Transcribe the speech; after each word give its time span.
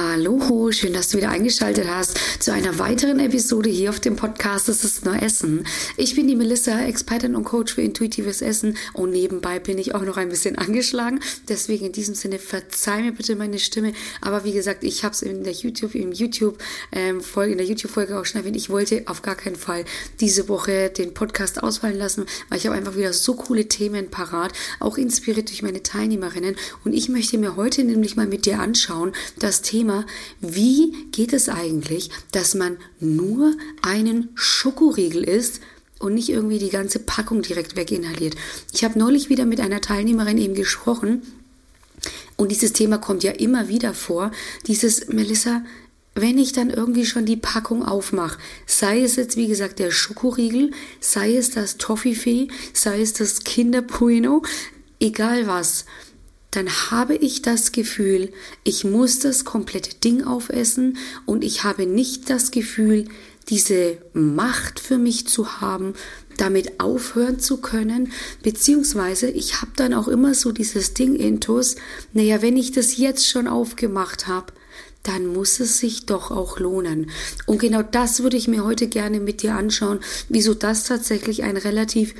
Hallo, 0.00 0.70
schön, 0.70 0.92
dass 0.92 1.08
du 1.08 1.16
wieder 1.16 1.30
eingeschaltet 1.30 1.88
hast 1.88 2.20
zu 2.38 2.52
einer 2.52 2.78
weiteren 2.78 3.18
Episode 3.18 3.68
hier 3.68 3.90
auf 3.90 3.98
dem 3.98 4.14
Podcast 4.14 4.68
Es 4.68 4.84
ist 4.84 5.04
nur 5.04 5.20
Essen. 5.20 5.66
Ich 5.96 6.14
bin 6.14 6.28
die 6.28 6.36
Melissa, 6.36 6.84
Expertin 6.84 7.34
und 7.34 7.42
Coach 7.42 7.74
für 7.74 7.82
intuitives 7.82 8.40
Essen 8.40 8.76
und 8.92 9.10
nebenbei 9.10 9.58
bin 9.58 9.76
ich 9.76 9.96
auch 9.96 10.02
noch 10.02 10.16
ein 10.16 10.28
bisschen 10.28 10.56
angeschlagen. 10.58 11.18
Deswegen 11.48 11.86
in 11.86 11.92
diesem 11.92 12.14
Sinne 12.14 12.38
verzeih 12.38 13.02
mir 13.02 13.12
bitte 13.12 13.34
meine 13.34 13.58
Stimme. 13.58 13.92
Aber 14.20 14.44
wie 14.44 14.52
gesagt, 14.52 14.84
ich 14.84 15.02
habe 15.02 15.14
es 15.14 15.22
in 15.22 15.42
der 15.42 15.52
YouTube, 15.52 15.96
im 15.96 16.12
YouTube 16.12 16.58
ähm, 16.92 17.20
Folge, 17.20 17.52
in 17.52 17.58
der 17.58 17.66
YouTube 17.66 17.90
Folge 17.90 18.20
auch 18.20 18.24
schon 18.24 18.42
erwähnt. 18.42 18.56
Ich 18.56 18.70
wollte 18.70 19.02
auf 19.06 19.22
gar 19.22 19.34
keinen 19.34 19.56
Fall 19.56 19.84
diese 20.20 20.48
Woche 20.48 20.90
den 20.90 21.12
Podcast 21.12 21.60
ausfallen 21.60 21.98
lassen, 21.98 22.26
weil 22.48 22.58
ich 22.58 22.66
habe 22.66 22.76
einfach 22.76 22.94
wieder 22.94 23.12
so 23.12 23.34
coole 23.34 23.66
Themen 23.66 24.10
parat, 24.10 24.52
auch 24.78 24.96
inspiriert 24.96 25.48
durch 25.48 25.62
meine 25.62 25.82
Teilnehmerinnen. 25.82 26.54
Und 26.84 26.92
ich 26.92 27.08
möchte 27.08 27.36
mir 27.36 27.56
heute 27.56 27.82
nämlich 27.82 28.14
mal 28.14 28.28
mit 28.28 28.46
dir 28.46 28.60
anschauen, 28.60 29.12
das 29.40 29.60
Thema 29.60 29.87
Thema, 29.88 30.04
wie 30.40 30.92
geht 31.12 31.32
es 31.32 31.48
eigentlich, 31.48 32.10
dass 32.30 32.54
man 32.54 32.76
nur 33.00 33.54
einen 33.80 34.28
Schokoriegel 34.34 35.24
isst 35.24 35.60
und 35.98 36.14
nicht 36.14 36.28
irgendwie 36.28 36.58
die 36.58 36.68
ganze 36.68 36.98
Packung 36.98 37.40
direkt 37.42 37.74
weginhaliert. 37.74 38.36
Ich 38.72 38.84
habe 38.84 38.98
neulich 38.98 39.30
wieder 39.30 39.46
mit 39.46 39.60
einer 39.60 39.80
Teilnehmerin 39.80 40.38
eben 40.38 40.54
gesprochen 40.54 41.22
und 42.36 42.52
dieses 42.52 42.74
Thema 42.74 42.98
kommt 42.98 43.24
ja 43.24 43.32
immer 43.32 43.68
wieder 43.68 43.94
vor. 43.94 44.30
Dieses, 44.66 45.08
Melissa, 45.08 45.62
wenn 46.14 46.38
ich 46.38 46.52
dann 46.52 46.70
irgendwie 46.70 47.06
schon 47.06 47.24
die 47.24 47.36
Packung 47.36 47.82
aufmache, 47.82 48.38
sei 48.66 49.02
es 49.02 49.16
jetzt 49.16 49.36
wie 49.36 49.48
gesagt 49.48 49.78
der 49.78 49.90
Schokoriegel, 49.90 50.72
sei 51.00 51.34
es 51.34 51.50
das 51.50 51.78
Toffifee, 51.78 52.48
sei 52.74 53.00
es 53.00 53.14
das 53.14 53.40
Kinderpuino, 53.40 54.42
egal 55.00 55.46
was, 55.46 55.86
dann 56.50 56.68
habe 56.90 57.14
ich 57.14 57.42
das 57.42 57.72
Gefühl, 57.72 58.32
ich 58.64 58.84
muss 58.84 59.18
das 59.18 59.44
komplette 59.44 59.96
Ding 59.96 60.24
aufessen 60.24 60.96
und 61.26 61.44
ich 61.44 61.64
habe 61.64 61.86
nicht 61.86 62.30
das 62.30 62.50
Gefühl, 62.50 63.06
diese 63.48 63.98
Macht 64.12 64.80
für 64.80 64.98
mich 64.98 65.26
zu 65.26 65.60
haben, 65.60 65.94
damit 66.36 66.80
aufhören 66.80 67.40
zu 67.40 67.58
können, 67.58 68.12
beziehungsweise 68.42 69.28
ich 69.28 69.60
habe 69.60 69.72
dann 69.76 69.92
auch 69.92 70.08
immer 70.08 70.34
so 70.34 70.52
dieses 70.52 70.94
Ding 70.94 71.16
intus, 71.16 71.76
naja, 72.12 72.42
wenn 72.42 72.56
ich 72.56 72.72
das 72.72 72.96
jetzt 72.96 73.26
schon 73.26 73.48
aufgemacht 73.48 74.26
habe, 74.26 74.52
dann 75.02 75.26
muss 75.26 75.60
es 75.60 75.78
sich 75.78 76.06
doch 76.06 76.30
auch 76.30 76.58
lohnen. 76.58 77.10
Und 77.46 77.58
genau 77.58 77.82
das 77.82 78.22
würde 78.22 78.36
ich 78.36 78.48
mir 78.48 78.64
heute 78.64 78.88
gerne 78.88 79.20
mit 79.20 79.42
dir 79.42 79.54
anschauen, 79.54 80.00
wieso 80.28 80.54
das 80.54 80.84
tatsächlich 80.84 81.42
ein 81.42 81.56
relativ 81.56 82.14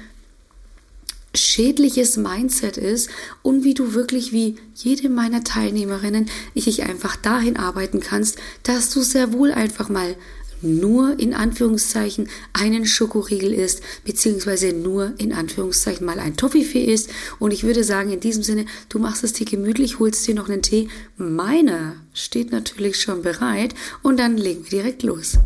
schädliches 1.34 2.16
Mindset 2.16 2.76
ist 2.76 3.10
und 3.42 3.64
wie 3.64 3.74
du 3.74 3.94
wirklich 3.94 4.32
wie 4.32 4.56
jede 4.74 5.08
meiner 5.08 5.44
Teilnehmerinnen 5.44 6.26
ich 6.54 6.64
dich 6.64 6.82
einfach 6.82 7.16
dahin 7.16 7.56
arbeiten 7.56 8.00
kannst, 8.00 8.38
dass 8.62 8.90
du 8.90 9.02
sehr 9.02 9.32
wohl 9.32 9.52
einfach 9.52 9.88
mal 9.88 10.16
nur 10.62 11.18
in 11.18 11.34
Anführungszeichen 11.34 12.28
einen 12.52 12.86
Schokoriegel 12.86 13.52
isst, 13.52 13.82
beziehungsweise 14.04 14.72
nur 14.72 15.14
in 15.18 15.32
Anführungszeichen 15.32 16.04
mal 16.04 16.18
ein 16.18 16.36
Toffifee 16.36 16.84
isst. 16.84 17.10
Und 17.38 17.52
ich 17.52 17.64
würde 17.64 17.84
sagen, 17.84 18.10
in 18.10 18.20
diesem 18.20 18.42
Sinne, 18.42 18.66
du 18.88 18.98
machst 18.98 19.24
es 19.24 19.32
dir 19.32 19.46
gemütlich, 19.46 19.98
holst 19.98 20.26
dir 20.26 20.34
noch 20.34 20.48
einen 20.48 20.62
Tee. 20.62 20.88
Meiner 21.16 21.96
steht 22.12 22.50
natürlich 22.50 23.00
schon 23.00 23.22
bereit 23.22 23.74
und 24.02 24.18
dann 24.18 24.36
legen 24.36 24.64
wir 24.64 24.82
direkt 24.82 25.02
los. 25.02 25.38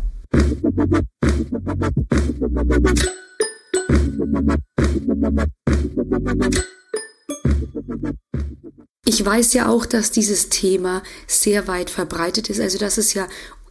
Ich 9.05 9.25
weiß 9.25 9.53
ja 9.53 9.69
auch, 9.69 9.85
dass 9.85 10.11
dieses 10.11 10.49
Thema 10.49 11.03
sehr 11.27 11.67
weit 11.67 11.89
verbreitet 11.89 12.49
ist, 12.49 12.59
also 12.59 12.77
dass 12.77 12.97
es 12.97 13.13
ja 13.13 13.27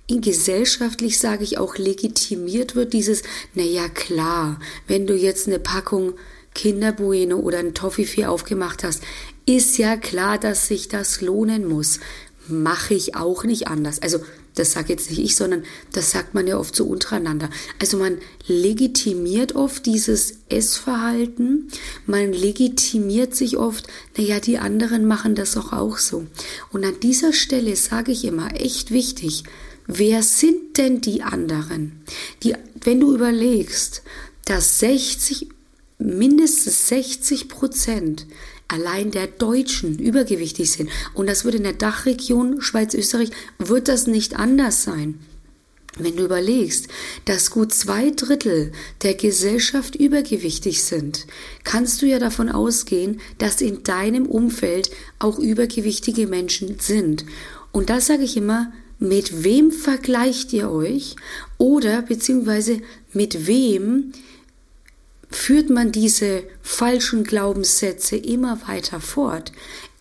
gesellschaftlich, 0.09 1.19
sage 1.19 1.45
ich, 1.45 1.59
auch 1.59 1.77
legitimiert 1.79 2.75
wird, 2.75 2.93
dieses, 2.93 3.23
naja 3.55 3.89
klar, 3.89 4.61
wenn 4.87 5.07
du 5.07 5.15
jetzt 5.15 5.47
eine 5.47 5.59
Packung 5.59 6.15
Kinderbueno 6.55 7.39
oder 7.39 7.59
ein 7.59 7.75
Toffifee 7.75 8.27
aufgemacht 8.27 8.85
hast, 8.85 9.03
ist 9.47 9.79
ja 9.79 9.97
klar, 9.97 10.39
dass 10.39 10.69
sich 10.69 10.89
das 10.89 11.21
lohnen 11.21 11.67
muss. 11.67 12.01
Mache 12.49 12.95
ich 12.95 13.17
auch 13.17 13.45
nicht 13.45 13.69
anders. 13.69 14.03
Also 14.03 14.21
das 14.55 14.73
sage 14.73 14.93
jetzt 14.93 15.11
nicht 15.11 15.21
ich, 15.21 15.37
sondern 15.37 15.65
das 15.93 16.11
sagt 16.11 16.35
man 16.35 16.47
ja 16.47 16.59
oft 16.59 16.77
so 16.77 16.85
untereinander. 16.85 17.49
Also 17.79 17.97
man 17.97 18.19
legitimiert 18.47 19.55
oft 19.55 19.87
dieses 19.87 20.35
Essverhalten, 20.49 21.69
man 22.07 22.33
legitimiert 22.33 23.35
sich 23.35 23.57
oft, 23.57 23.87
naja, 24.17 24.41
die 24.41 24.59
anderen 24.59 25.07
machen 25.07 25.35
das 25.35 25.53
doch 25.53 25.73
auch 25.73 25.99
so. 25.99 26.27
Und 26.71 26.85
an 26.85 27.01
dieser 27.01 27.33
Stelle 27.33 27.77
sage 27.77 28.13
ich 28.13 28.25
immer, 28.25 28.55
echt 28.61 28.91
wichtig, 28.91 29.45
wer 29.87 30.23
sind 30.23 30.77
denn 30.77 31.01
die 31.01 31.23
anderen? 31.23 32.03
Die, 32.43 32.55
wenn 32.83 33.01
du 33.01 33.15
überlegst, 33.15 34.03
dass 34.45 34.79
60, 34.81 35.49
mindestens 35.99 36.89
60 36.89 37.49
Prozent 37.49 38.27
allein 38.73 39.11
der 39.11 39.27
Deutschen 39.27 39.99
übergewichtig 39.99 40.71
sind. 40.73 40.91
Und 41.15 41.29
das 41.29 41.45
wird 41.45 41.55
in 41.55 41.65
der 41.65 41.75
Dachregion 41.75 42.61
Schweiz, 42.61 42.95
Österreich, 42.95 43.31
wird 43.59 43.89
das 43.89 44.07
nicht 44.07 44.37
anders 44.37 44.83
sein. 44.83 45.19
Wenn 45.99 46.17
du 46.17 46.25
überlegst, 46.25 46.89
dass 47.27 47.51
gut 47.51 47.75
zwei 47.75 48.11
Drittel 48.11 48.73
der 49.03 49.13
Gesellschaft 49.13 49.95
übergewichtig 49.95 50.83
sind, 50.83 51.27
kannst 51.65 52.01
du 52.01 52.07
ja 52.07 52.19
davon 52.19 52.49
ausgehen, 52.49 53.21
dass 53.37 53.61
in 53.61 53.83
deinem 53.83 54.25
Umfeld 54.25 54.91
auch 55.19 55.39
übergewichtige 55.39 56.27
Menschen 56.27 56.79
sind. 56.81 57.27
Und 57.73 57.91
das 57.91 58.07
sage 58.07 58.23
ich 58.23 58.39
immer, 58.39 58.73
mit 58.99 59.45
wem 59.45 59.71
vergleicht 59.71 60.53
ihr 60.55 60.71
euch 60.71 61.17
oder 61.59 62.01
beziehungsweise 62.01 62.81
mit 63.13 63.47
wem 63.47 64.13
führt 65.33 65.71
man 65.71 65.93
diese 65.93 66.45
falschen 66.63 67.25
Glaubenssätze 67.25 68.17
immer 68.17 68.61
weiter 68.67 69.01
fort, 69.01 69.53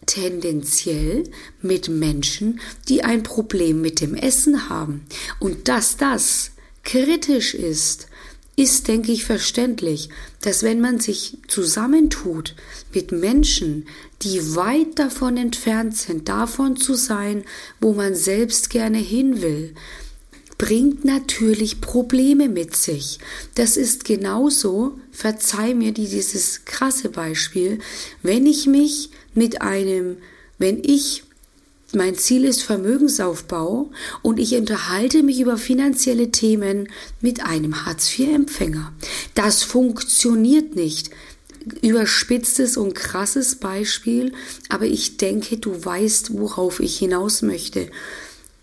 tendenziell 0.05 1.23
mit 1.61 1.89
Menschen, 1.89 2.59
die 2.89 3.03
ein 3.03 3.23
Problem 3.23 3.81
mit 3.81 4.01
dem 4.01 4.15
Essen 4.15 4.69
haben. 4.69 5.05
Und 5.39 5.67
dass 5.67 5.97
das 5.97 6.51
kritisch 6.83 7.53
ist, 7.53 8.07
ist, 8.55 8.87
denke 8.87 9.11
ich, 9.11 9.23
verständlich, 9.25 10.09
dass 10.41 10.61
wenn 10.63 10.81
man 10.81 10.99
sich 10.99 11.37
zusammentut 11.47 12.55
mit 12.93 13.11
Menschen, 13.11 13.87
die 14.21 14.55
weit 14.55 14.99
davon 14.99 15.37
entfernt 15.37 15.95
sind, 15.95 16.29
davon 16.29 16.75
zu 16.75 16.93
sein, 16.93 17.43
wo 17.79 17.93
man 17.93 18.13
selbst 18.13 18.69
gerne 18.69 18.97
hin 18.97 19.41
will, 19.41 19.73
bringt 20.61 21.03
natürlich 21.03 21.81
Probleme 21.81 22.47
mit 22.47 22.75
sich. 22.75 23.17
Das 23.55 23.77
ist 23.77 24.05
genauso, 24.05 24.99
verzeih 25.11 25.73
mir 25.73 25.91
dieses 25.91 26.65
krasse 26.65 27.09
Beispiel, 27.09 27.79
wenn 28.21 28.45
ich 28.45 28.67
mich 28.67 29.09
mit 29.33 29.63
einem, 29.63 30.17
wenn 30.59 30.83
ich 30.83 31.23
mein 31.93 32.15
Ziel 32.15 32.45
ist 32.45 32.61
Vermögensaufbau 32.61 33.89
und 34.21 34.37
ich 34.37 34.53
unterhalte 34.53 35.23
mich 35.23 35.39
über 35.39 35.57
finanzielle 35.57 36.29
Themen 36.29 36.89
mit 37.21 37.43
einem 37.43 37.87
Hartz-IV-Empfänger. 37.87 38.93
Das 39.33 39.63
funktioniert 39.63 40.75
nicht. 40.75 41.09
Überspitztes 41.81 42.77
und 42.77 42.93
krasses 42.93 43.55
Beispiel, 43.55 44.33
aber 44.69 44.85
ich 44.85 45.17
denke, 45.17 45.57
du 45.57 45.83
weißt, 45.83 46.37
worauf 46.37 46.81
ich 46.81 46.99
hinaus 46.99 47.41
möchte. 47.41 47.89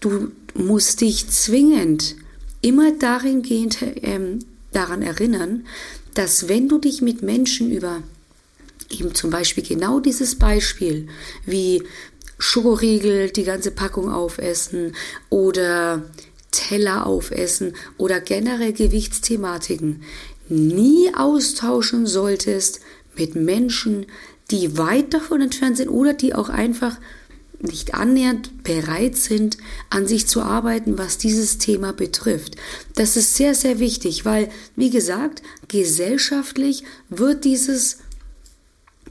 Du 0.01 0.31
musst 0.55 1.01
dich 1.01 1.29
zwingend 1.29 2.17
immer 2.61 2.93
darin 2.93 3.43
gehend, 3.43 3.79
ähm, 4.03 4.41
daran 4.73 5.03
erinnern, 5.03 5.67
dass 6.15 6.49
wenn 6.49 6.69
du 6.69 6.79
dich 6.79 7.03
mit 7.03 7.23
Menschen 7.23 7.71
über 7.71 8.03
eben 8.91 9.15
zum 9.15 9.31
Beispiel 9.31 9.65
genau 9.65 10.01
dieses 10.01 10.37
Beispiel 10.37 11.09
wie 11.45 11.83
Schokoriegel, 12.39 13.31
die 13.31 13.45
ganze 13.45 13.71
Packung 13.71 14.11
aufessen 14.11 14.95
oder 15.29 16.03
Teller 16.51 17.07
aufessen 17.07 17.75
oder 17.99 18.21
generell 18.21 18.73
Gewichtsthematiken 18.73 20.03
nie 20.49 21.13
austauschen 21.15 22.07
solltest 22.07 22.81
mit 23.17 23.35
Menschen, 23.35 24.07
die 24.51 24.79
weit 24.79 25.13
davon 25.13 25.43
entfernt 25.43 25.77
sind 25.77 25.91
oder 25.91 26.15
die 26.15 26.35
auch 26.35 26.49
einfach 26.49 26.97
nicht 27.61 27.95
annähernd 27.95 28.63
bereit 28.63 29.17
sind, 29.17 29.59
an 29.91 30.07
sich 30.07 30.27
zu 30.27 30.43
arbeiten, 30.43 30.99
was 30.99 31.19
dieses 31.19 31.59
Thema 31.59 31.93
betrifft. 31.93 32.57
Das 32.95 33.17
ist 33.17 33.35
sehr, 33.35 33.55
sehr 33.55 33.79
wichtig, 33.79 34.25
weil, 34.25 34.49
wie 34.77 34.91
gesagt, 34.91 35.43
gesellschaftlich 35.67 36.85
wird 37.09 37.45
dieses 37.45 37.99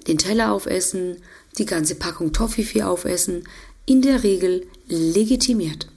den 0.08 0.18
Teller 0.18 0.52
aufessen, 0.52 1.18
die 1.58 1.66
ganze 1.66 1.96
Packung 1.96 2.32
Toffifee 2.32 2.84
aufessen, 2.84 3.44
in 3.86 4.02
der 4.02 4.24
Regel 4.24 4.66
legitimiert. 4.88 5.88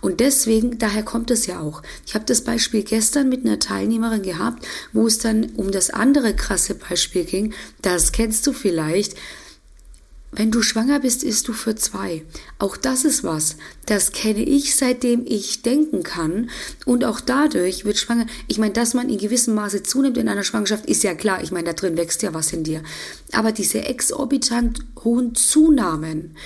Und 0.00 0.20
deswegen, 0.20 0.78
daher 0.78 1.02
kommt 1.02 1.30
es 1.32 1.46
ja 1.46 1.60
auch. 1.60 1.82
Ich 2.06 2.14
habe 2.14 2.24
das 2.24 2.42
Beispiel 2.42 2.84
gestern 2.84 3.28
mit 3.28 3.44
einer 3.44 3.58
Teilnehmerin 3.58 4.22
gehabt, 4.22 4.64
wo 4.92 5.06
es 5.06 5.18
dann 5.18 5.50
um 5.56 5.72
das 5.72 5.90
andere 5.90 6.36
krasse 6.36 6.74
Beispiel 6.74 7.24
ging. 7.24 7.54
Das 7.82 8.12
kennst 8.12 8.46
du 8.46 8.52
vielleicht 8.52 9.16
wenn 10.36 10.50
du 10.50 10.60
schwanger 10.60 11.00
bist, 11.00 11.24
isst 11.24 11.48
du 11.48 11.54
für 11.54 11.74
zwei. 11.74 12.24
Auch 12.58 12.76
das 12.76 13.04
ist 13.04 13.24
was. 13.24 13.56
Das 13.86 14.12
kenne 14.12 14.42
ich, 14.42 14.76
seitdem 14.76 15.24
ich 15.26 15.62
denken 15.62 16.02
kann. 16.02 16.50
Und 16.84 17.04
auch 17.04 17.20
dadurch 17.20 17.84
wird 17.86 17.96
schwanger. 17.96 18.26
Ich 18.46 18.58
meine, 18.58 18.74
dass 18.74 18.94
man 18.94 19.08
in 19.08 19.18
gewissem 19.18 19.54
Maße 19.54 19.82
zunimmt 19.82 20.18
in 20.18 20.28
einer 20.28 20.44
Schwangerschaft, 20.44 20.86
ist 20.86 21.02
ja 21.02 21.14
klar. 21.14 21.42
Ich 21.42 21.52
meine, 21.52 21.64
da 21.64 21.72
drin 21.72 21.96
wächst 21.96 22.22
ja 22.22 22.34
was 22.34 22.52
in 22.52 22.64
dir. 22.64 22.82
Aber 23.32 23.50
diese 23.50 23.84
exorbitant 23.86 24.80
hohen 25.02 25.34
Zunahmen, 25.34 26.36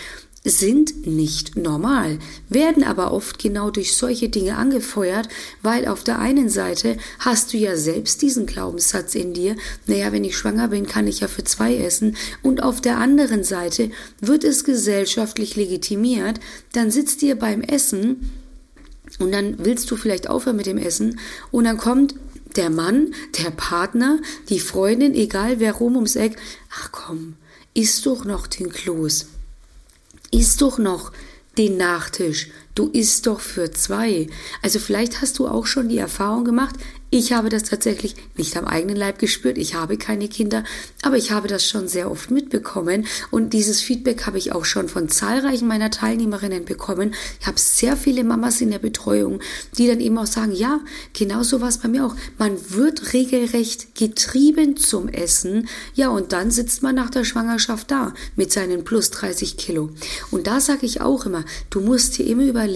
sind 0.42 1.06
nicht 1.06 1.56
normal, 1.56 2.18
werden 2.48 2.82
aber 2.82 3.12
oft 3.12 3.38
genau 3.38 3.70
durch 3.70 3.94
solche 3.94 4.30
Dinge 4.30 4.56
angefeuert, 4.56 5.28
weil 5.62 5.86
auf 5.86 6.02
der 6.02 6.18
einen 6.18 6.48
Seite 6.48 6.96
hast 7.18 7.52
du 7.52 7.58
ja 7.58 7.76
selbst 7.76 8.22
diesen 8.22 8.46
Glaubenssatz 8.46 9.14
in 9.14 9.34
dir, 9.34 9.56
naja, 9.86 10.12
wenn 10.12 10.24
ich 10.24 10.38
schwanger 10.38 10.68
bin, 10.68 10.86
kann 10.86 11.06
ich 11.06 11.20
ja 11.20 11.28
für 11.28 11.44
zwei 11.44 11.76
essen, 11.76 12.16
und 12.42 12.62
auf 12.62 12.80
der 12.80 12.96
anderen 12.96 13.44
Seite 13.44 13.90
wird 14.20 14.44
es 14.44 14.64
gesellschaftlich 14.64 15.56
legitimiert, 15.56 16.40
dann 16.72 16.90
sitzt 16.90 17.22
ihr 17.22 17.38
beim 17.38 17.60
Essen 17.60 18.30
und 19.18 19.32
dann 19.32 19.56
willst 19.58 19.90
du 19.90 19.96
vielleicht 19.96 20.30
aufhören 20.30 20.56
mit 20.56 20.66
dem 20.66 20.78
Essen 20.78 21.20
und 21.50 21.64
dann 21.64 21.76
kommt 21.76 22.14
der 22.56 22.70
Mann, 22.70 23.14
der 23.38 23.50
Partner, 23.50 24.18
die 24.48 24.58
Freundin, 24.58 25.14
egal 25.14 25.60
wer 25.60 25.74
rum 25.74 25.96
ums 25.96 26.16
Eck, 26.16 26.36
ach 26.72 26.90
komm, 26.92 27.34
isst 27.74 28.06
doch 28.06 28.24
noch 28.24 28.46
den 28.46 28.70
Kloß. 28.70 29.26
Iss 30.30 30.56
doch 30.56 30.78
noch 30.78 31.12
den 31.58 31.76
Nachtisch. 31.76 32.48
Du 32.80 32.88
isst 32.88 33.26
doch 33.26 33.40
für 33.40 33.70
zwei. 33.72 34.26
Also 34.62 34.78
vielleicht 34.78 35.20
hast 35.20 35.38
du 35.38 35.46
auch 35.46 35.66
schon 35.66 35.90
die 35.90 35.98
Erfahrung 35.98 36.46
gemacht, 36.46 36.76
ich 37.12 37.32
habe 37.32 37.48
das 37.48 37.64
tatsächlich 37.64 38.14
nicht 38.36 38.56
am 38.56 38.66
eigenen 38.66 38.94
Leib 38.94 39.18
gespürt. 39.18 39.58
Ich 39.58 39.74
habe 39.74 39.96
keine 39.96 40.28
Kinder, 40.28 40.62
aber 41.02 41.16
ich 41.16 41.32
habe 41.32 41.48
das 41.48 41.66
schon 41.66 41.88
sehr 41.88 42.08
oft 42.08 42.30
mitbekommen. 42.30 43.04
Und 43.32 43.52
dieses 43.52 43.80
Feedback 43.80 44.26
habe 44.26 44.38
ich 44.38 44.52
auch 44.52 44.64
schon 44.64 44.88
von 44.88 45.08
zahlreichen 45.08 45.66
meiner 45.66 45.90
Teilnehmerinnen 45.90 46.64
bekommen. 46.64 47.12
Ich 47.40 47.48
habe 47.48 47.58
sehr 47.58 47.96
viele 47.96 48.22
Mamas 48.22 48.60
in 48.60 48.70
der 48.70 48.78
Betreuung, 48.78 49.40
die 49.76 49.88
dann 49.88 49.98
eben 49.98 50.18
auch 50.18 50.26
sagen, 50.26 50.52
ja, 50.52 50.78
genau 51.12 51.42
so 51.42 51.60
war 51.60 51.68
es 51.68 51.78
bei 51.78 51.88
mir 51.88 52.06
auch. 52.06 52.14
Man 52.38 52.56
wird 52.70 53.12
regelrecht 53.12 53.96
getrieben 53.96 54.76
zum 54.76 55.08
Essen. 55.08 55.66
Ja, 55.94 56.10
und 56.10 56.30
dann 56.30 56.52
sitzt 56.52 56.84
man 56.84 56.94
nach 56.94 57.10
der 57.10 57.24
Schwangerschaft 57.24 57.90
da 57.90 58.14
mit 58.36 58.52
seinen 58.52 58.84
plus 58.84 59.10
30 59.10 59.56
Kilo. 59.56 59.90
Und 60.30 60.46
da 60.46 60.60
sage 60.60 60.86
ich 60.86 61.00
auch 61.00 61.26
immer, 61.26 61.44
du 61.70 61.80
musst 61.80 62.18
dir 62.18 62.26
immer 62.26 62.44
überlegen, 62.44 62.69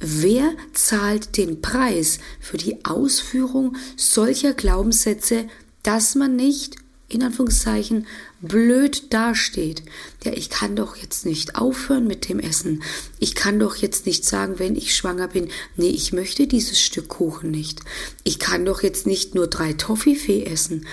wer 0.00 0.52
zahlt 0.72 1.36
den 1.36 1.60
Preis 1.60 2.18
für 2.40 2.56
die 2.56 2.84
Ausführung 2.84 3.76
solcher 3.96 4.54
Glaubenssätze, 4.54 5.46
dass 5.82 6.14
man 6.14 6.36
nicht, 6.36 6.76
in 7.08 7.22
Anführungszeichen, 7.22 8.06
blöd 8.40 9.12
dasteht. 9.12 9.82
Ja, 10.24 10.32
ich 10.32 10.50
kann 10.50 10.76
doch 10.76 10.96
jetzt 10.96 11.24
nicht 11.24 11.56
aufhören 11.56 12.06
mit 12.06 12.28
dem 12.28 12.40
Essen. 12.40 12.82
Ich 13.18 13.34
kann 13.34 13.58
doch 13.58 13.76
jetzt 13.76 14.06
nicht 14.06 14.24
sagen, 14.24 14.58
wenn 14.58 14.76
ich 14.76 14.94
schwanger 14.94 15.28
bin, 15.28 15.48
nee, 15.76 15.88
ich 15.90 16.12
möchte 16.12 16.46
dieses 16.46 16.80
Stück 16.80 17.08
Kuchen 17.08 17.50
nicht. 17.50 17.80
Ich 18.24 18.38
kann 18.38 18.64
doch 18.64 18.82
jetzt 18.82 19.06
nicht 19.06 19.34
nur 19.34 19.46
drei 19.46 19.72
Toffifee 19.72 20.44
essen. 20.44 20.86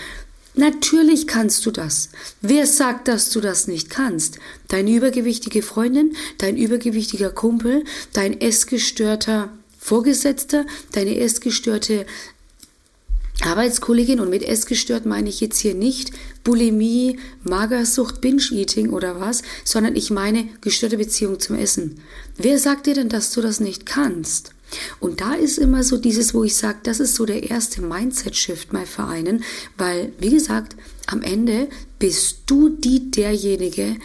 Natürlich 0.55 1.25
kannst 1.25 1.65
du 1.65 1.71
das. 1.71 2.09
Wer 2.41 2.67
sagt, 2.67 3.07
dass 3.07 3.31
du 3.31 3.41
das 3.41 3.67
nicht 3.67 3.89
kannst? 3.89 4.38
Deine 4.67 4.91
übergewichtige 4.91 5.63
Freundin, 5.63 6.15
dein 6.38 6.57
übergewichtiger 6.57 7.31
Kumpel, 7.31 7.83
dein 8.13 8.39
essgestörter 8.39 9.50
Vorgesetzter, 9.79 10.65
deine 10.91 11.17
essgestörte 11.17 12.05
Arbeitskollegin 13.41 14.19
und 14.19 14.29
mit 14.29 14.44
Essgestört 14.44 15.05
meine 15.05 15.27
ich 15.27 15.41
jetzt 15.41 15.57
hier 15.57 15.73
nicht 15.73 16.11
Bulimie, 16.44 17.19
Magersucht, 17.44 18.21
Binge-Eating 18.21 18.91
oder 18.91 19.19
was, 19.19 19.41
sondern 19.63 19.95
ich 19.95 20.11
meine 20.11 20.47
gestörte 20.61 20.97
Beziehung 20.97 21.39
zum 21.39 21.57
Essen. 21.57 22.00
Wer 22.38 22.59
sagt 22.59 22.85
dir 22.85 22.94
denn, 22.94 23.09
dass 23.09 23.31
du 23.31 23.41
das 23.41 23.59
nicht 23.59 23.85
kannst? 23.85 24.51
Und 24.99 25.21
da 25.21 25.33
ist 25.33 25.57
immer 25.57 25.83
so 25.83 25.97
dieses, 25.97 26.33
wo 26.33 26.43
ich 26.43 26.55
sage, 26.55 26.79
das 26.83 26.99
ist 26.99 27.15
so 27.15 27.25
der 27.25 27.49
erste 27.49 27.81
Mindset-Shift 27.81 28.73
mal 28.73 28.85
für 28.85 29.05
einen, 29.05 29.43
weil, 29.77 30.13
wie 30.19 30.29
gesagt, 30.29 30.75
am 31.07 31.21
Ende 31.21 31.69
bist 31.99 32.43
du 32.45 32.69
die 32.69 33.11
derjenige, 33.11 33.97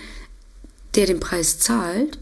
der 0.94 1.06
den 1.06 1.20
Preis 1.20 1.58
zahlt 1.58 2.18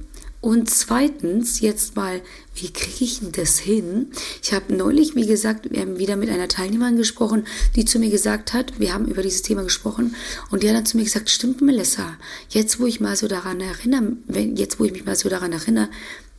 und 0.46 0.70
zweitens, 0.70 1.60
jetzt 1.60 1.96
mal, 1.96 2.20
wie 2.54 2.72
kriege 2.72 3.04
ich 3.04 3.19
denn 3.19 3.32
das 3.32 3.58
hin? 3.58 4.12
Ich 4.44 4.52
habe 4.52 4.76
neulich, 4.76 5.16
wie 5.16 5.26
gesagt, 5.26 5.69
wieder 5.72 6.14
mit 6.14 6.31
einer 6.31 6.46
Teilnehmerin 6.46 6.96
gesprochen, 6.96 7.49
die 7.75 7.84
zu 7.84 7.99
mir 7.99 8.10
gesagt 8.10 8.52
hat, 8.52 8.78
wir 8.78 8.94
haben 8.94 9.06
über 9.06 9.22
dieses 9.22 9.42
Thema 9.42 9.64
gesprochen 9.64 10.14
und 10.52 10.62
die 10.62 10.69
hat 10.69 10.76
dann 10.76 10.87
zu 10.87 10.99
mir 10.99 11.02
gesagt, 11.02 11.31
stimmt 11.31 11.62
Melissa, 11.62 12.16
jetzt 12.50 12.78
wo 12.78 12.87
ich 12.87 13.00
mal 13.00 13.16
so 13.16 13.26
daran 13.26 13.60
erinnere, 13.60 14.12
jetzt 14.54 14.78
wo 14.78 14.84
ich 14.84 14.92
mich 14.92 15.04
mal 15.04 15.16
so 15.16 15.28
daran 15.28 15.52
erinnere, 15.52 15.88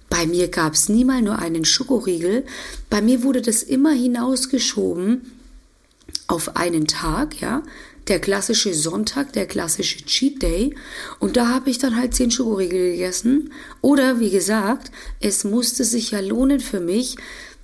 bei 0.10 0.26
mir 0.26 0.48
gab 0.48 0.74
es 0.74 0.90
nie 0.90 1.06
mal 1.06 1.22
nur 1.22 1.40
einen 1.40 1.66
Schokoriegel, 1.66 2.46
bei 2.90 3.02
mir 3.02 3.24
wurde 3.24 3.42
das 3.42 3.64
immer 3.64 3.92
hinausgeschoben 3.92 5.32
auf 6.28 6.56
einen 6.56 6.88
Tag, 6.88 7.42
ja, 7.42 7.64
der 8.08 8.20
klassische 8.20 8.74
Sonntag, 8.74 9.34
der 9.34 9.46
klassische 9.46 10.06
Cheat 10.06 10.42
Day. 10.42 10.76
Und 11.20 11.38
da 11.38 11.50
habe 11.50 11.70
ich 11.70 11.78
dann 11.78 11.96
halt 11.96 12.14
zehn 12.14 12.32
Schokoriegel 12.32 12.92
gegessen. 12.92 13.52
Oder 13.82 14.20
wie 14.20 14.30
gesagt, 14.30 14.92
es 15.20 15.44
musste 15.44 15.84
sich 15.84 16.12
ja 16.12 16.20
lohnen 16.20 16.60
für 16.60 16.80
mich. 16.80 17.18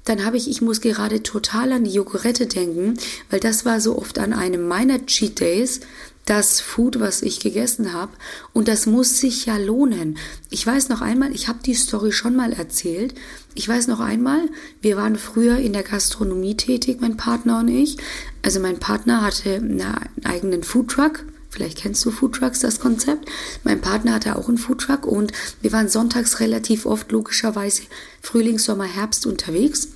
Dann 0.06 0.26
habe 0.26 0.36
ich, 0.36 0.50
ich 0.50 0.62
muss 0.62 0.82
gerade 0.82 1.24
total 1.24 1.72
an 1.72 1.86
die 1.86 1.94
Jogurette 1.94 2.46
denken, 2.46 2.98
weil 3.30 3.40
das 3.40 3.64
war 3.64 3.80
so 3.80 3.98
oft 3.98 4.20
an 4.20 4.34
einem 4.34 4.68
meiner 4.68 5.06
Cheat 5.06 5.40
Days, 5.40 5.80
das 6.26 6.62
Food, 6.62 7.00
was 7.00 7.22
ich 7.22 7.40
gegessen 7.40 7.94
habe. 7.94 8.12
Und 8.54 8.68
das 8.68 8.86
muss 8.86 9.20
sich 9.20 9.46
ja 9.46 9.58
lohnen. 9.58 10.18
Ich 10.50 10.66
weiß 10.66 10.90
noch 10.90 11.02
einmal, 11.02 11.34
ich 11.34 11.48
habe 11.48 11.60
die 11.66 11.74
Story 11.74 12.12
schon 12.12 12.36
mal 12.36 12.54
erzählt. 12.54 13.14
Ich 13.56 13.68
weiß 13.68 13.88
noch 13.88 14.00
einmal, 14.00 14.42
wir 14.82 14.98
waren 14.98 15.18
früher 15.18 15.58
in 15.58 15.74
der 15.74 15.84
Gastronomie 15.84 16.56
tätig, 16.56 17.00
mein 17.02 17.18
Partner 17.18 17.60
und 17.60 17.68
ich. 17.68 17.98
Also 18.42 18.60
mein 18.60 18.80
Partner 18.80 19.22
hatte 19.22 19.56
einen 19.56 19.84
eigenen 20.24 20.64
Foodtruck. 20.64 21.26
Vielleicht 21.50 21.78
kennst 21.78 22.04
du 22.04 22.10
Foodtrucks, 22.10 22.62
das 22.62 22.80
Konzept. 22.80 23.30
Mein 23.64 23.80
Partner 23.80 24.14
hatte 24.14 24.38
auch 24.38 24.48
einen 24.48 24.58
Foodtruck 24.58 25.06
und 25.06 25.32
wir 25.62 25.72
waren 25.72 25.88
sonntags 25.88 26.40
relativ 26.40 26.88
oft 26.88 27.12
logischerweise 27.12 27.84
Frühling, 28.22 28.58
Sommer, 28.58 28.86
Herbst 28.86 29.28
unterwegs. 29.28 29.90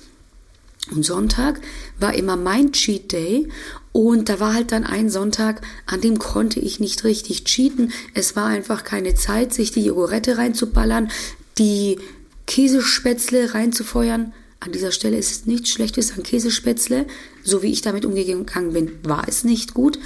Und 0.90 1.04
Sonntag 1.04 1.60
war 1.98 2.14
immer 2.14 2.36
mein 2.36 2.72
Cheat 2.72 3.12
Day 3.12 3.48
und 3.92 4.28
da 4.28 4.38
war 4.40 4.54
halt 4.54 4.72
dann 4.72 4.84
ein 4.84 5.10
Sonntag, 5.10 5.60
an 5.86 6.00
dem 6.00 6.18
konnte 6.18 6.60
ich 6.60 6.80
nicht 6.80 7.04
richtig 7.04 7.44
cheaten. 7.44 7.92
Es 8.14 8.36
war 8.36 8.46
einfach 8.46 8.84
keine 8.84 9.14
Zeit, 9.14 9.52
sich 9.52 9.72
die 9.72 9.84
Jogurette 9.84 10.38
reinzuballern, 10.38 11.10
die 11.58 11.98
Käsespätzle 12.46 13.54
reinzufeuern. 13.54 14.32
An 14.60 14.72
dieser 14.72 14.92
Stelle 14.92 15.16
ist 15.16 15.30
es 15.30 15.46
nichts 15.46 15.70
Schlechtes 15.70 16.16
an 16.16 16.22
Käsespätzle. 16.22 17.06
So 17.42 17.62
wie 17.62 17.72
ich 17.72 17.82
damit 17.82 18.04
umgegangen 18.04 18.72
bin, 18.72 18.98
war 19.02 19.26
es 19.28 19.44
nicht 19.44 19.74
gut. 19.74 19.98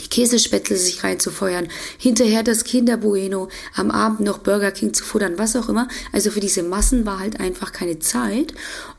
Die 0.00 0.08
Käsespätzle 0.08 0.76
sich 0.76 1.04
reinzufeuern, 1.04 1.68
hinterher 1.98 2.42
das 2.42 2.64
Kinderbueno, 2.64 3.48
am 3.74 3.90
Abend 3.90 4.20
noch 4.20 4.38
Burger 4.38 4.72
King 4.72 4.92
zu 4.92 5.04
futtern, 5.04 5.38
was 5.38 5.56
auch 5.56 5.68
immer. 5.68 5.88
Also 6.12 6.30
für 6.30 6.40
diese 6.40 6.62
Massen 6.62 7.06
war 7.06 7.18
halt 7.20 7.38
einfach 7.38 7.72
keine 7.72 7.98
Zeit. 7.98 8.54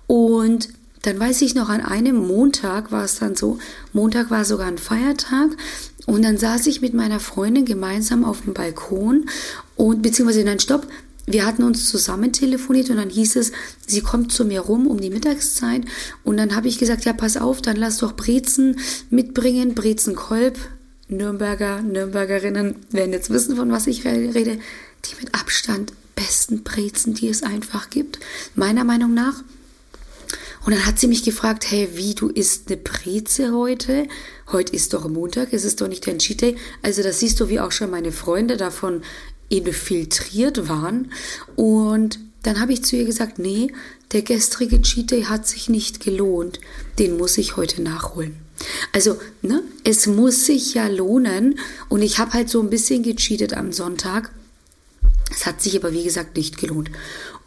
Und 0.07 0.69
dann 1.03 1.19
weiß 1.19 1.41
ich 1.43 1.53
noch, 1.55 1.69
an 1.69 1.81
einem 1.81 2.15
Montag 2.15 2.91
war 2.91 3.03
es 3.03 3.19
dann 3.19 3.35
so, 3.35 3.59
Montag 3.93 4.31
war 4.31 4.45
sogar 4.45 4.67
ein 4.67 4.77
Feiertag. 4.77 5.51
Und 6.05 6.23
dann 6.23 6.37
saß 6.37 6.67
ich 6.67 6.81
mit 6.81 6.93
meiner 6.93 7.19
Freundin 7.19 7.65
gemeinsam 7.65 8.25
auf 8.25 8.41
dem 8.41 8.53
Balkon 8.53 9.25
und 9.75 10.01
beziehungsweise 10.01 10.43
nein, 10.43 10.59
stopp, 10.59 10.87
wir 11.27 11.45
hatten 11.45 11.63
uns 11.63 11.89
zusammen 11.89 12.31
telefoniert 12.31 12.89
und 12.91 12.97
dann 12.97 13.09
hieß 13.09 13.35
es, 13.37 13.51
sie 13.87 14.01
kommt 14.01 14.31
zu 14.31 14.45
mir 14.45 14.61
rum 14.61 14.85
um 14.85 15.01
die 15.01 15.09
Mittagszeit. 15.09 15.83
Und 16.23 16.37
dann 16.37 16.55
habe 16.55 16.67
ich 16.67 16.77
gesagt, 16.77 17.05
ja 17.05 17.13
pass 17.13 17.37
auf, 17.37 17.61
dann 17.61 17.77
lass 17.77 17.97
doch 17.97 18.15
Brezen 18.15 18.77
mitbringen, 19.09 19.73
Brezenkolb. 19.73 20.57
Nürnberger, 21.07 21.83
Nürnbergerinnen 21.83 22.77
werden 22.91 23.13
jetzt 23.13 23.29
wissen, 23.29 23.55
von 23.55 23.71
was 23.71 23.85
ich 23.85 24.05
rede, 24.05 24.57
die 25.05 25.15
mit 25.19 25.35
Abstand 25.35 25.93
besten 26.15 26.63
Brezen, 26.63 27.13
die 27.13 27.27
es 27.27 27.43
einfach 27.43 27.89
gibt, 27.89 28.19
meiner 28.55 28.83
Meinung 28.83 29.13
nach. 29.13 29.43
Und 30.65 30.73
dann 30.73 30.85
hat 30.85 30.99
sie 30.99 31.07
mich 31.07 31.23
gefragt, 31.23 31.69
hey, 31.69 31.89
wie, 31.93 32.15
du 32.15 32.27
isst 32.27 32.67
eine 32.67 32.77
Breze 32.77 33.53
heute? 33.53 34.07
Heute 34.51 34.73
ist 34.73 34.93
doch 34.93 35.07
Montag, 35.07 35.53
es 35.53 35.63
ist 35.63 35.79
doch 35.79 35.87
nicht 35.87 36.07
dein 36.07 36.17
Cheat 36.17 36.41
Day. 36.41 36.55
Also 36.81 37.03
das 37.03 37.19
siehst 37.19 37.39
du, 37.39 37.49
wie 37.49 37.59
auch 37.59 37.71
schon 37.71 37.91
meine 37.91 38.11
Freunde 38.11 38.57
davon 38.57 39.03
infiltriert 39.49 40.67
waren. 40.67 41.11
Und 41.55 42.19
dann 42.41 42.59
habe 42.59 42.73
ich 42.73 42.83
zu 42.83 42.95
ihr 42.95 43.05
gesagt, 43.05 43.37
nee, 43.37 43.71
der 44.11 44.23
gestrige 44.23 44.81
Cheat 44.81 45.11
Day 45.11 45.23
hat 45.23 45.47
sich 45.47 45.69
nicht 45.69 45.99
gelohnt. 45.99 46.59
Den 46.97 47.17
muss 47.17 47.37
ich 47.37 47.57
heute 47.57 47.83
nachholen. 47.83 48.35
Also, 48.91 49.17
ne, 49.43 49.61
es 49.83 50.07
muss 50.07 50.45
sich 50.47 50.73
ja 50.73 50.87
lohnen. 50.87 51.59
Und 51.89 52.01
ich 52.01 52.17
habe 52.17 52.33
halt 52.33 52.49
so 52.49 52.59
ein 52.59 52.71
bisschen 52.71 53.03
gecheatet 53.03 53.53
am 53.53 53.71
Sonntag. 53.71 54.31
Es 55.31 55.45
hat 55.45 55.61
sich 55.61 55.75
aber, 55.75 55.91
wie 55.91 56.03
gesagt, 56.03 56.37
nicht 56.37 56.57
gelohnt. 56.57 56.89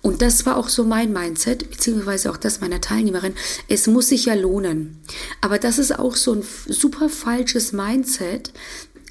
Und 0.01 0.23
das 0.23 0.47
war 0.47 0.57
auch 0.57 0.69
so 0.69 0.85
mein 0.85 1.13
Mindset, 1.13 1.71
beziehungsweise 1.71 2.31
auch 2.31 2.37
das 2.37 2.61
meiner 2.61 2.81
Teilnehmerin. 2.81 3.35
Es 3.69 3.87
muss 3.87 4.09
sich 4.09 4.27
ja 4.27 4.35
lohnen. 4.35 5.01
Aber 5.41 5.59
das 5.59 5.79
ist 5.79 5.99
auch 5.99 6.17
so 6.17 6.35
ein 6.35 6.45
super 6.67 7.09
falsches 7.09 7.73
Mindset, 7.73 8.53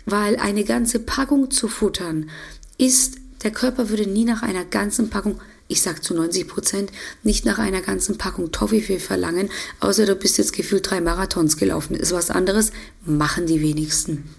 weil 0.05 0.37
eine 0.37 0.63
ganze 0.63 0.99
Packung 0.99 1.51
zu 1.51 1.67
futtern, 1.67 2.29
ist, 2.77 3.15
der 3.43 3.51
Körper 3.51 3.89
würde 3.89 4.09
nie 4.09 4.23
nach 4.23 4.41
einer 4.41 4.65
ganzen 4.65 5.09
Packung 5.09 5.39
ich 5.67 5.81
sag 5.81 6.03
zu 6.03 6.13
90 6.13 6.47
Prozent, 6.47 6.91
nicht 7.23 7.45
nach 7.45 7.59
einer 7.59 7.81
ganzen 7.81 8.17
Packung 8.17 8.51
Toffifee 8.51 8.99
verlangen, 8.99 9.49
außer 9.79 10.05
du 10.05 10.15
bist 10.15 10.37
jetzt 10.37 10.53
gefühlt 10.53 10.89
drei 10.89 11.01
Marathons 11.01 11.57
gelaufen. 11.57 11.95
Ist 11.95 12.13
was 12.13 12.31
anderes, 12.31 12.71
machen 13.05 13.47
die 13.47 13.61
wenigsten. 13.61 14.29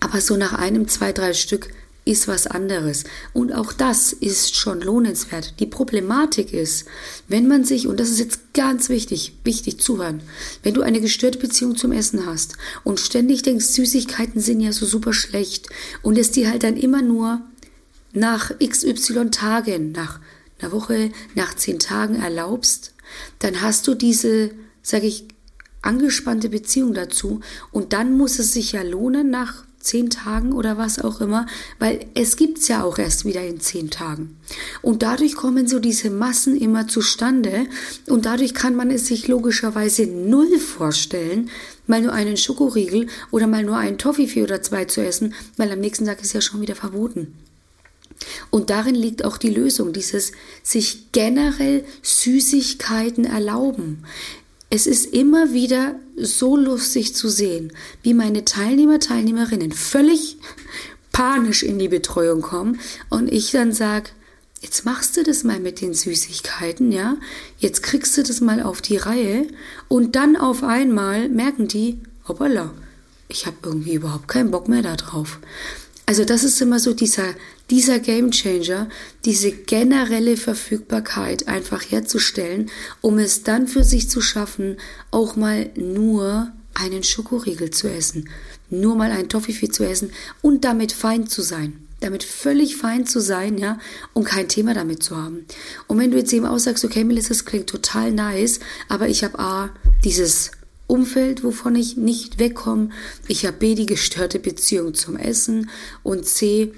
Aber 0.00 0.20
so 0.20 0.36
nach 0.36 0.54
einem, 0.54 0.88
zwei, 0.88 1.12
drei 1.12 1.32
Stück 1.32 1.68
ist 2.06 2.28
was 2.28 2.46
anderes. 2.46 3.04
Und 3.34 3.52
auch 3.52 3.72
das 3.72 4.12
ist 4.14 4.56
schon 4.56 4.80
lohnenswert. 4.80 5.54
Die 5.60 5.66
Problematik 5.66 6.54
ist, 6.54 6.86
wenn 7.28 7.48
man 7.48 7.64
sich, 7.64 7.88
und 7.88 8.00
das 8.00 8.08
ist 8.10 8.20
jetzt 8.20 8.54
ganz 8.54 8.88
wichtig, 8.88 9.34
wichtig 9.44 9.80
zuhören, 9.80 10.22
wenn 10.62 10.72
du 10.72 10.82
eine 10.82 11.00
gestörte 11.00 11.38
Beziehung 11.38 11.76
zum 11.76 11.92
Essen 11.92 12.24
hast 12.24 12.56
und 12.84 13.00
ständig 13.00 13.42
denkst, 13.42 13.66
Süßigkeiten 13.66 14.40
sind 14.40 14.60
ja 14.60 14.72
so 14.72 14.86
super 14.86 15.12
schlecht 15.12 15.68
und 16.00 16.16
es 16.16 16.30
dir 16.30 16.48
halt 16.48 16.62
dann 16.62 16.76
immer 16.76 17.02
nur 17.02 17.42
nach 18.12 18.52
XY 18.58 19.30
Tagen, 19.30 19.92
nach 19.92 20.20
einer 20.60 20.72
Woche, 20.72 21.10
nach 21.34 21.54
zehn 21.54 21.80
Tagen 21.80 22.14
erlaubst, 22.14 22.92
dann 23.40 23.60
hast 23.60 23.86
du 23.88 23.94
diese, 23.94 24.52
sage 24.80 25.06
ich, 25.06 25.26
angespannte 25.82 26.48
Beziehung 26.48 26.94
dazu 26.94 27.40
und 27.72 27.92
dann 27.92 28.16
muss 28.16 28.38
es 28.38 28.52
sich 28.52 28.72
ja 28.72 28.82
lohnen 28.82 29.28
nach 29.28 29.65
zehn 29.86 30.10
Tagen 30.10 30.52
oder 30.52 30.76
was 30.76 30.98
auch 30.98 31.20
immer, 31.20 31.46
weil 31.78 32.06
es 32.14 32.36
gibt's 32.36 32.68
ja 32.68 32.82
auch 32.82 32.98
erst 32.98 33.24
wieder 33.24 33.46
in 33.46 33.60
zehn 33.60 33.90
Tagen. 33.90 34.36
Und 34.82 35.02
dadurch 35.02 35.36
kommen 35.36 35.66
so 35.66 35.78
diese 35.78 36.10
Massen 36.10 36.56
immer 36.56 36.88
zustande 36.88 37.66
und 38.08 38.26
dadurch 38.26 38.54
kann 38.54 38.74
man 38.74 38.90
es 38.90 39.06
sich 39.06 39.28
logischerweise 39.28 40.06
null 40.06 40.58
vorstellen, 40.58 41.50
mal 41.86 42.02
nur 42.02 42.12
einen 42.12 42.36
Schokoriegel 42.36 43.06
oder 43.30 43.46
mal 43.46 43.64
nur 43.64 43.76
einen 43.76 43.98
Toffifee 43.98 44.42
oder 44.42 44.62
zwei 44.62 44.84
zu 44.84 45.04
essen, 45.04 45.34
weil 45.56 45.70
am 45.70 45.80
nächsten 45.80 46.06
Tag 46.06 46.20
ist 46.22 46.32
ja 46.32 46.40
schon 46.40 46.60
wieder 46.60 46.74
verboten. 46.74 47.32
Und 48.50 48.70
darin 48.70 48.94
liegt 48.94 49.24
auch 49.24 49.36
die 49.36 49.50
Lösung, 49.50 49.92
dieses 49.92 50.32
sich 50.62 51.12
generell 51.12 51.84
Süßigkeiten 52.02 53.24
erlauben. 53.24 54.04
Es 54.68 54.86
ist 54.86 55.06
immer 55.06 55.52
wieder 55.52 55.94
so 56.16 56.56
lustig 56.56 57.14
zu 57.14 57.28
sehen, 57.28 57.72
wie 58.02 58.14
meine 58.14 58.44
Teilnehmer, 58.44 58.98
Teilnehmerinnen 58.98 59.72
völlig 59.72 60.38
panisch 61.12 61.62
in 61.62 61.78
die 61.78 61.88
Betreuung 61.88 62.42
kommen 62.42 62.80
und 63.08 63.32
ich 63.32 63.52
dann 63.52 63.72
sage, 63.72 64.10
jetzt 64.60 64.84
machst 64.84 65.16
du 65.16 65.22
das 65.22 65.44
mal 65.44 65.60
mit 65.60 65.80
den 65.80 65.94
Süßigkeiten, 65.94 66.90
ja? 66.90 67.16
Jetzt 67.58 67.82
kriegst 67.82 68.16
du 68.18 68.22
das 68.22 68.40
mal 68.40 68.60
auf 68.62 68.82
die 68.82 68.96
Reihe 68.96 69.46
und 69.88 70.16
dann 70.16 70.36
auf 70.36 70.62
einmal 70.64 71.28
merken 71.28 71.68
die, 71.68 72.00
hoppala, 72.26 72.72
ich 73.28 73.46
habe 73.46 73.56
irgendwie 73.62 73.94
überhaupt 73.94 74.28
keinen 74.28 74.50
Bock 74.50 74.68
mehr 74.68 74.82
darauf. 74.82 75.38
Also 76.06 76.24
das 76.24 76.44
ist 76.44 76.60
immer 76.60 76.80
so 76.80 76.92
dieser, 76.92 77.34
dieser 77.70 77.98
Game 77.98 78.30
Changer, 78.30 78.88
diese 79.24 79.50
generelle 79.50 80.36
Verfügbarkeit 80.36 81.48
einfach 81.48 81.82
herzustellen, 81.82 82.70
um 83.00 83.18
es 83.18 83.42
dann 83.42 83.66
für 83.66 83.84
sich 83.84 84.08
zu 84.08 84.20
schaffen, 84.20 84.76
auch 85.10 85.36
mal 85.36 85.70
nur 85.76 86.52
einen 86.74 87.02
Schokoriegel 87.02 87.70
zu 87.70 87.88
essen, 87.88 88.28
nur 88.70 88.96
mal 88.96 89.10
ein 89.10 89.28
Toffifee 89.28 89.68
zu 89.68 89.84
essen 89.84 90.12
und 90.42 90.64
damit 90.64 90.92
fein 90.92 91.26
zu 91.26 91.42
sein. 91.42 91.80
Damit 92.00 92.24
völlig 92.24 92.76
fein 92.76 93.06
zu 93.06 93.20
sein, 93.20 93.56
ja, 93.56 93.78
und 94.12 94.24
kein 94.24 94.48
Thema 94.48 94.74
damit 94.74 95.02
zu 95.02 95.16
haben. 95.16 95.46
Und 95.86 95.98
wenn 95.98 96.10
du 96.10 96.18
jetzt 96.18 96.32
eben 96.34 96.44
aussagst, 96.44 96.84
okay, 96.84 97.04
Melissa, 97.04 97.30
das 97.30 97.46
klingt 97.46 97.68
total 97.68 98.12
nice, 98.12 98.60
aber 98.88 99.08
ich 99.08 99.24
habe 99.24 99.38
A, 99.38 99.70
dieses 100.04 100.50
Umfeld, 100.86 101.42
wovon 101.42 101.74
ich 101.74 101.96
nicht 101.96 102.38
wegkomme. 102.38 102.90
Ich 103.28 103.46
habe 103.46 103.56
B, 103.56 103.74
die 103.74 103.86
gestörte 103.86 104.38
Beziehung 104.38 104.94
zum 104.94 105.16
Essen 105.16 105.70
und 106.02 106.26
C, 106.26 106.72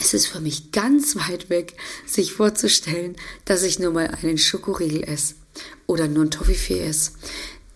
es 0.00 0.14
ist 0.14 0.26
für 0.26 0.40
mich 0.40 0.72
ganz 0.72 1.16
weit 1.16 1.50
weg, 1.50 1.74
sich 2.06 2.32
vorzustellen, 2.32 3.16
dass 3.44 3.62
ich 3.62 3.78
nur 3.78 3.92
mal 3.92 4.08
einen 4.22 4.38
Schokoriegel 4.38 5.02
esse 5.04 5.34
oder 5.86 6.08
nur 6.08 6.24
ein 6.24 6.30
Toffifee 6.30 6.80
esse. 6.80 7.12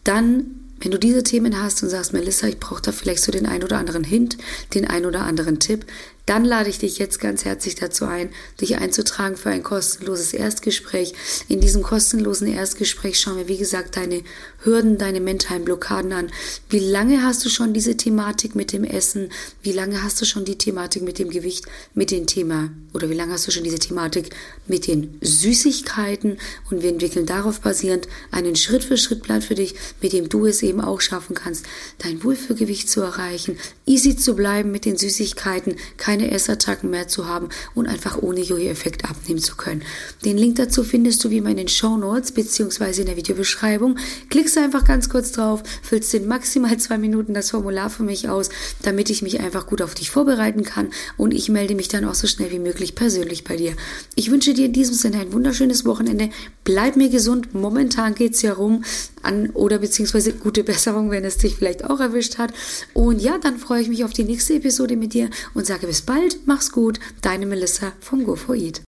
Dann 0.04 0.60
wenn 0.80 0.92
du 0.92 0.98
diese 0.98 1.22
Themen 1.22 1.62
hast 1.62 1.82
und 1.82 1.90
sagst, 1.90 2.14
Melissa, 2.14 2.46
ich 2.46 2.58
brauche 2.58 2.80
da 2.80 2.90
vielleicht 2.90 3.22
so 3.22 3.30
den 3.30 3.44
ein 3.46 3.62
oder 3.62 3.76
anderen 3.76 4.02
Hint, 4.02 4.38
den 4.72 4.86
ein 4.86 5.04
oder 5.04 5.24
anderen 5.24 5.60
Tipp, 5.60 5.84
dann 6.30 6.44
lade 6.44 6.70
ich 6.70 6.78
dich 6.78 6.98
jetzt 6.98 7.18
ganz 7.18 7.44
herzlich 7.44 7.74
dazu 7.74 8.04
ein, 8.04 8.30
dich 8.60 8.76
einzutragen 8.76 9.36
für 9.36 9.50
ein 9.50 9.64
kostenloses 9.64 10.32
Erstgespräch. 10.32 11.12
In 11.48 11.60
diesem 11.60 11.82
kostenlosen 11.82 12.46
Erstgespräch 12.46 13.18
schauen 13.18 13.36
wir, 13.36 13.48
wie 13.48 13.56
gesagt, 13.56 13.96
deine 13.96 14.22
Hürden, 14.62 14.96
deine 14.96 15.20
mentalen 15.20 15.64
Blockaden 15.64 16.12
an. 16.12 16.30
Wie 16.68 16.78
lange 16.78 17.24
hast 17.24 17.44
du 17.44 17.48
schon 17.48 17.72
diese 17.72 17.96
Thematik 17.96 18.54
mit 18.54 18.72
dem 18.72 18.84
Essen? 18.84 19.30
Wie 19.64 19.72
lange 19.72 20.04
hast 20.04 20.20
du 20.20 20.24
schon 20.24 20.44
die 20.44 20.56
Thematik 20.56 21.02
mit 21.02 21.18
dem 21.18 21.30
Gewicht, 21.30 21.66
mit 21.94 22.12
dem 22.12 22.28
Thema 22.28 22.70
oder 22.94 23.10
wie 23.10 23.14
lange 23.14 23.32
hast 23.32 23.48
du 23.48 23.50
schon 23.50 23.64
diese 23.64 23.80
Thematik 23.80 24.30
mit 24.68 24.86
den 24.86 25.18
Süßigkeiten? 25.22 26.38
Und 26.70 26.82
wir 26.84 26.90
entwickeln 26.90 27.26
darauf 27.26 27.60
basierend 27.60 28.06
einen 28.30 28.54
Schritt-für-Schritt-Plan 28.54 29.42
für 29.42 29.56
dich, 29.56 29.74
mit 30.00 30.12
dem 30.12 30.28
du 30.28 30.46
es 30.46 30.62
eben 30.62 30.80
auch 30.80 31.00
schaffen 31.00 31.34
kannst, 31.34 31.66
dein 31.98 32.22
Wohlfühlgewicht 32.22 32.88
zu 32.88 33.00
erreichen, 33.00 33.58
easy 33.84 34.16
zu 34.16 34.36
bleiben 34.36 34.70
mit 34.70 34.84
den 34.84 34.96
Süßigkeiten, 34.96 35.74
keine 35.96 36.19
keine 36.20 36.30
Essattacken 36.32 36.90
mehr 36.90 37.08
zu 37.08 37.26
haben 37.26 37.48
und 37.74 37.86
einfach 37.86 38.20
ohne 38.20 38.40
Jojo-Effekt 38.40 39.04
abnehmen 39.04 39.40
zu 39.40 39.56
können. 39.56 39.82
Den 40.24 40.36
Link 40.36 40.56
dazu 40.56 40.84
findest 40.84 41.24
du 41.24 41.30
wie 41.30 41.38
immer 41.38 41.50
in 41.50 41.56
den 41.56 41.68
Show 41.68 41.96
Notes 41.96 42.32
beziehungsweise 42.32 43.00
in 43.00 43.06
der 43.06 43.16
Videobeschreibung. 43.16 43.96
Klickst 44.28 44.58
einfach 44.58 44.84
ganz 44.84 45.08
kurz 45.08 45.32
drauf, 45.32 45.62
füllst 45.82 46.12
in 46.14 46.28
maximal 46.28 46.76
zwei 46.76 46.98
Minuten 46.98 47.32
das 47.32 47.50
Formular 47.50 47.88
für 47.88 48.02
mich 48.02 48.28
aus, 48.28 48.50
damit 48.82 49.08
ich 49.08 49.22
mich 49.22 49.40
einfach 49.40 49.66
gut 49.66 49.80
auf 49.80 49.94
dich 49.94 50.10
vorbereiten 50.10 50.62
kann 50.62 50.90
und 51.16 51.32
ich 51.32 51.48
melde 51.48 51.74
mich 51.74 51.88
dann 51.88 52.04
auch 52.04 52.14
so 52.14 52.26
schnell 52.26 52.50
wie 52.50 52.58
möglich 52.58 52.94
persönlich 52.94 53.44
bei 53.44 53.56
dir. 53.56 53.72
Ich 54.14 54.30
wünsche 54.30 54.52
dir 54.52 54.66
in 54.66 54.72
diesem 54.72 54.94
Sinne 54.94 55.20
ein 55.20 55.32
wunderschönes 55.32 55.84
Wochenende. 55.86 56.30
Bleib 56.64 56.96
mir 56.96 57.08
gesund. 57.08 57.54
Momentan 57.54 58.14
geht 58.14 58.34
es 58.34 58.42
ja 58.42 58.52
rum 58.52 58.84
an 59.22 59.50
oder 59.50 59.78
beziehungsweise 59.78 60.32
gute 60.32 60.64
Besserung, 60.64 61.10
wenn 61.10 61.24
es 61.24 61.38
dich 61.38 61.56
vielleicht 61.56 61.84
auch 61.84 62.00
erwischt 62.00 62.38
hat. 62.38 62.52
Und 62.94 63.20
ja, 63.20 63.38
dann 63.38 63.58
freue 63.58 63.82
ich 63.82 63.88
mich 63.88 64.04
auf 64.04 64.12
die 64.12 64.24
nächste 64.24 64.54
Episode 64.54 64.96
mit 64.96 65.14
dir 65.14 65.30
und 65.54 65.66
sage 65.66 65.86
bis 65.86 65.99
bald, 66.02 66.46
mach's 66.46 66.70
gut, 66.70 67.00
deine 67.22 67.46
Melissa 67.46 67.92
von 68.00 68.24
Go 68.24 68.36
for 68.36 68.54
Eat. 68.54 68.78